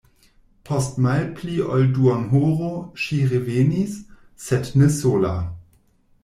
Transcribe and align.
Post 0.67 0.95
malpli 1.05 1.57
ol 1.75 1.85
duonhoro 1.97 2.71
ŝi 3.03 3.19
revenis, 3.35 3.93
sed 4.47 4.73
ne 4.83 4.91
sola. 4.97 5.37